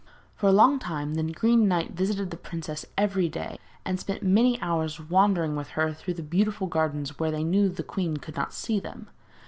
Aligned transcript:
For 0.33 0.47
a 0.49 0.51
long 0.51 0.79
time, 0.79 1.13
the 1.13 1.21
Green 1.31 1.67
Knight 1.67 1.91
visited 1.91 2.31
the 2.31 2.35
princess 2.35 2.87
every 2.97 3.29
day, 3.29 3.59
and 3.85 3.99
spent 3.99 4.23
many 4.23 4.59
hours 4.59 4.99
wandering 4.99 5.55
with 5.55 5.67
her 5.77 5.93
through 5.93 6.15
the 6.15 6.23
beautiful 6.23 6.65
gardens 6.65 7.19
where 7.19 7.29
they 7.29 7.43
knew 7.43 7.69
the 7.69 7.83
queen 7.83 8.17
could 8.17 8.35
not 8.35 8.51
see 8.51 8.79
them. 8.79 9.11